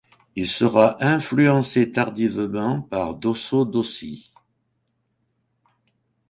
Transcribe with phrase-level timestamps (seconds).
[0.35, 4.33] Il sera influencé tardivement par Dosso Dossi.